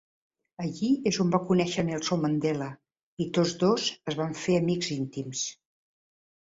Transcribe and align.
Allí 0.63 0.87
és 1.11 1.19
on 1.23 1.33
va 1.35 1.41
conèixer 1.49 1.85
Nelson 1.91 2.23
Mandela, 2.23 2.71
i 3.27 3.31
tots 3.39 3.55
dos 3.67 3.87
es 4.15 4.21
van 4.25 4.37
fer 4.47 4.61
amics 4.65 4.93
íntims. 5.01 5.49